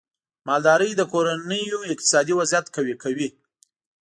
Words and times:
مالدارۍ 0.47 0.91
د 0.97 1.01
کورنیو 1.11 1.79
اقتصادي 1.91 2.33
وضعیت 2.39 2.65
قوي 2.75 2.95
کوي. 3.03 3.27